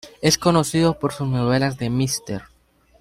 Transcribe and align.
Es 0.19 0.39
conocida 0.39 0.93
por 0.93 1.13
sus 1.13 1.27
novelas 1.27 1.77
de 1.77 1.91
"Mr. 1.91 2.47